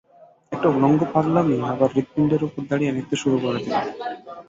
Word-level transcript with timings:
একটা 0.51 0.67
উলঙ্গ 0.69 0.99
পাগলামি 1.13 1.57
আবার 1.71 1.89
হৃৎপিণ্ডের 1.95 2.41
উপর 2.47 2.61
দাঁড়িয়ে 2.69 2.93
নৃত্য 2.93 3.13
শুরু 3.21 3.37
করে 3.43 3.59
দিলে। 3.59 3.79